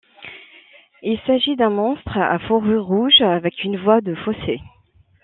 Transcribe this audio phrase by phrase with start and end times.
[1.03, 4.59] Il s'agit d'un monstre à fourrure rouge avec une voix de fausset.